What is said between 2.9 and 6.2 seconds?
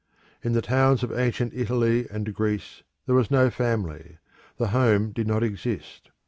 there was no family: the home did not exist.